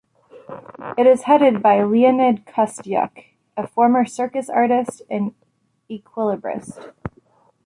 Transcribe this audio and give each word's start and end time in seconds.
It 0.97 1.05
is 1.05 1.25
headed 1.25 1.61
by 1.61 1.83
Leonid 1.83 2.47
Kostyuk, 2.47 3.25
a 3.55 3.67
former 3.67 4.03
circus 4.03 4.49
artist 4.49 5.03
and 5.11 5.35
equilibrist. 5.91 6.91